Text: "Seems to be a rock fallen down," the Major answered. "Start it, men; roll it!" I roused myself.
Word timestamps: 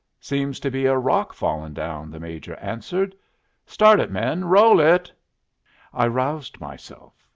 "Seems 0.19 0.59
to 0.61 0.71
be 0.71 0.87
a 0.87 0.97
rock 0.97 1.31
fallen 1.31 1.75
down," 1.75 2.09
the 2.09 2.19
Major 2.19 2.55
answered. 2.55 3.13
"Start 3.67 3.99
it, 3.99 4.09
men; 4.09 4.45
roll 4.45 4.79
it!" 4.79 5.11
I 5.93 6.07
roused 6.07 6.59
myself. 6.59 7.27